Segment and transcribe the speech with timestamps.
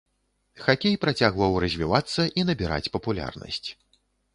[0.63, 3.67] Хакей працягваў развівацца і набіраць папулярнасць.